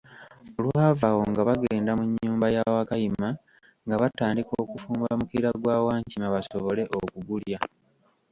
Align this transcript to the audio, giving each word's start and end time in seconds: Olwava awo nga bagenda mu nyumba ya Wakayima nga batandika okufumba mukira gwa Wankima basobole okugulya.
Olwava 0.59 1.05
awo 1.11 1.23
nga 1.31 1.41
bagenda 1.49 1.91
mu 1.99 2.03
nyumba 2.21 2.45
ya 2.55 2.63
Wakayima 2.73 3.29
nga 3.85 3.95
batandika 4.01 4.53
okufumba 4.63 5.07
mukira 5.19 5.49
gwa 5.61 5.75
Wankima 5.85 6.27
basobole 6.35 6.83
okugulya. 6.99 7.57